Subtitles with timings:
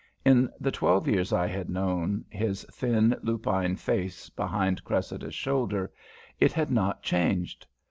[0.25, 5.91] In the twelve years I had known his thin lupine face behind Cressida's shoulder,
[6.39, 7.67] it had not changed.